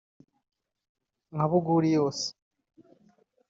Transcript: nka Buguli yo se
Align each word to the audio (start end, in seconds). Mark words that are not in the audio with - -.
nka 1.33 1.45
Buguli 1.49 1.89
yo 1.95 2.05
se 2.17 2.29